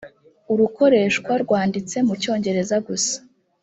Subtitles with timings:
[0.53, 3.15] urukoreshwa rwanditse mu cyongereza gusa